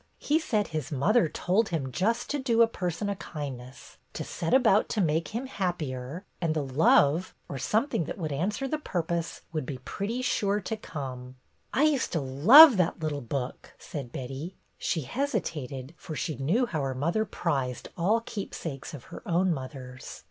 "He 0.17 0.39
said 0.39 0.69
his 0.69 0.91
mother 0.91 1.29
told 1.29 1.69
him 1.69 1.91
just 1.91 2.27
to 2.31 2.39
do 2.39 2.63
a 2.63 2.67
person 2.67 3.07
a 3.07 3.15
kindness, 3.15 3.97
to 4.13 4.23
set 4.23 4.51
about 4.51 4.89
to 4.89 4.99
make 4.99 5.27
him 5.27 5.45
happier, 5.45 6.25
and 6.41 6.55
the 6.55 6.65
love, 6.65 7.35
or 7.47 7.59
something 7.59 8.05
that 8.05 8.13
BETTY'S 8.17 8.17
GOLDEN 8.17 8.37
MINUTE 8.39 8.53
69 8.53 8.65
would 8.65 8.67
answer 8.67 8.67
the 8.67 8.83
purpose, 8.89 9.41
would 9.53 9.65
be 9.67 9.77
pretty 9.77 10.23
sure 10.23 10.59
to 10.59 10.75
come/'" 10.75 11.35
I 11.75 11.83
used 11.83 12.11
to 12.13 12.19
love 12.19 12.77
that 12.77 12.99
little 12.99 13.21
book," 13.21 13.73
said 13.77 14.11
Betty. 14.11 14.55
She 14.79 15.01
hesitated, 15.01 15.93
for 15.99 16.15
she 16.15 16.35
knew 16.35 16.65
how 16.65 16.81
her 16.81 16.95
mother 16.95 17.23
prized 17.23 17.89
all 17.95 18.21
keepsakes 18.21 18.95
of 18.95 19.03
her 19.13 19.21
own 19.27 19.53
mother's. 19.53 20.19